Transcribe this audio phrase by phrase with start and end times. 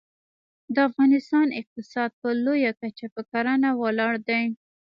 [0.73, 4.43] د افغانستان اقتصاد په لویه کچه په کرنه ولاړ دی